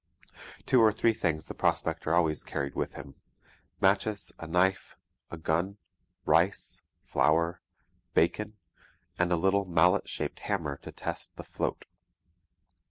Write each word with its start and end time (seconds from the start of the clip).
Two 0.65 0.81
or 0.81 0.91
three 0.91 1.13
things 1.13 1.45
the 1.45 1.53
prospector 1.53 2.15
always 2.15 2.43
carried 2.43 2.73
with 2.73 2.95
him 2.95 3.13
matches, 3.79 4.31
a 4.39 4.47
knife, 4.47 4.97
a 5.29 5.37
gun, 5.37 5.77
rice, 6.25 6.81
flour, 7.03 7.61
bacon, 8.15 8.57
and 9.19 9.31
a 9.31 9.35
little 9.35 9.65
mallet 9.65 10.09
shaped 10.09 10.39
hammer 10.39 10.77
to 10.77 10.91
test 10.91 11.35
the 11.35 11.43
'float.' 11.43 11.85